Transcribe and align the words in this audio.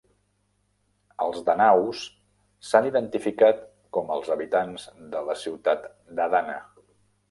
Els 1.25 1.43
danaus 1.49 2.01
s'han 2.71 2.89
identificat 2.93 3.63
com 3.99 4.13
els 4.19 4.35
habitants 4.39 4.91
de 5.17 5.27
la 5.33 5.41
ciutat 5.47 5.91
d'Adana. 6.21 6.63